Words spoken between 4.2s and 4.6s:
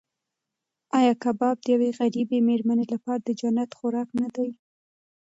نه دی؟